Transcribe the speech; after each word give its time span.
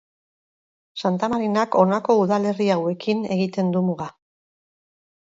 Santa 1.01 1.27
Marinak 1.33 1.75
honako 1.81 2.15
udalerri 2.21 2.69
hauekin 2.77 3.21
egiten 3.35 3.69
du 3.75 3.83
muga. 3.91 4.09